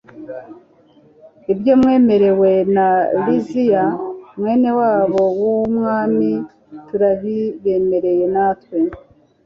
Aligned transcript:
ibyo 1.53 1.73
mwemerewe 1.81 2.51
na 2.75 2.87
liziya, 3.25 3.83
mwene 4.39 4.69
wabo 4.79 5.21
w'umwami, 5.39 6.31
turabibemereye 6.87 8.25
natwe 8.35 8.77